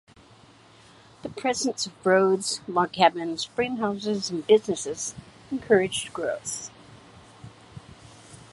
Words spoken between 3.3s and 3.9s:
frame